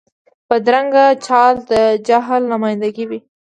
[0.49, 1.73] بدرنګه چال د
[2.07, 3.19] جهل نماینده وي